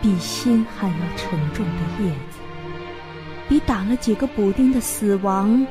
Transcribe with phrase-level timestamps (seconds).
[0.00, 2.38] 比心还要沉重的叶子，
[3.48, 5.66] 比打了几个补丁的死亡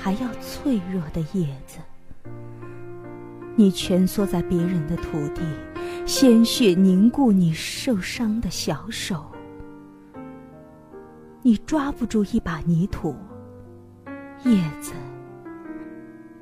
[0.00, 1.78] 还要脆弱的叶子。
[3.54, 5.42] 你蜷缩在别人的土地，
[6.06, 9.24] 鲜血凝固你受伤的小手。
[11.42, 13.16] 你抓不住一把泥土，
[14.44, 14.92] 叶子，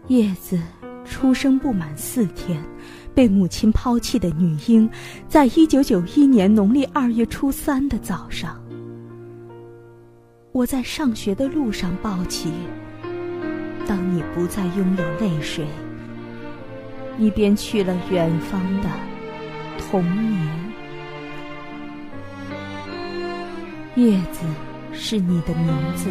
[0.09, 0.59] 叶子
[1.05, 2.63] 出生不满四天，
[3.17, 4.87] 被母亲抛弃的女婴，
[5.27, 8.63] 在一九九一年农历二月初三的早上，
[10.53, 12.53] 我在上学的路上抱起。
[13.87, 15.65] 当你不再拥有泪水，
[17.17, 18.91] 你便去了远方的
[19.79, 20.73] 童年。
[23.97, 24.45] 叶子。
[24.99, 26.09] 是你的名字，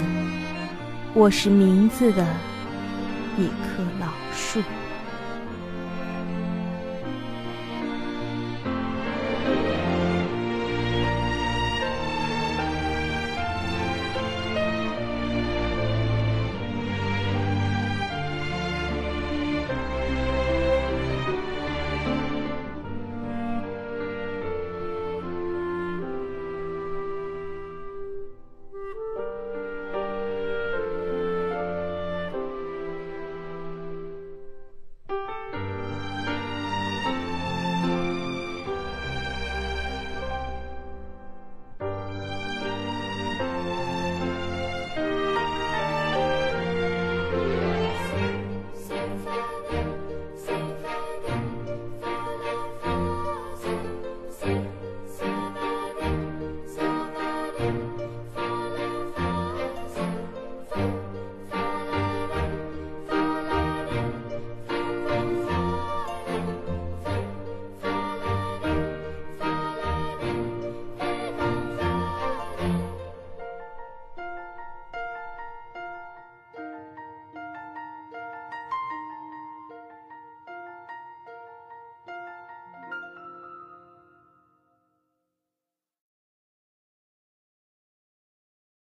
[1.16, 2.24] 我是名字的
[3.36, 4.62] 一棵老树。